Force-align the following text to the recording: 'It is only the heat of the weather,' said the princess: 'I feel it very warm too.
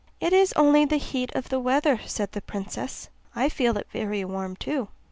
'It 0.19 0.33
is 0.33 0.51
only 0.53 0.83
the 0.83 0.97
heat 0.97 1.31
of 1.35 1.49
the 1.49 1.59
weather,' 1.59 1.99
said 2.07 2.31
the 2.31 2.41
princess: 2.41 3.09
'I 3.35 3.49
feel 3.49 3.77
it 3.77 3.85
very 3.93 4.25
warm 4.25 4.55
too. 4.55 4.87